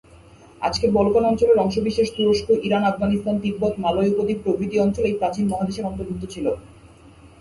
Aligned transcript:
আজকের 0.61 0.91
বলকান 0.91 1.23
অঞ্চলের 1.25 1.57
অংশবিশেষ, 1.57 2.07
তুরস্ক, 2.15 2.47
ইরান, 2.63 2.83
আফগানিস্তান, 2.83 3.35
তিব্বত, 3.39 3.73
মালয় 3.77 4.11
উপদ্বীপ, 4.13 4.39
প্রভৃতি 4.43 4.75
অঞ্চল 4.79 5.03
এই 5.05 5.15
প্রাচীন 5.17 5.45
মহাদেশের 5.47 5.87
অন্তর্ভুক্ত 5.89 6.23
ছিল। 6.29 6.45